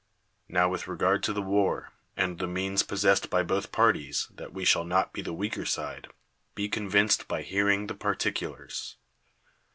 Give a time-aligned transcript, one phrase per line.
[0.49, 4.65] Xow with regard to the war, and the means possessed by both parties, that we
[4.65, 6.07] shall not be the weaker side,
[6.55, 8.95] be convinced by hearing the particulars.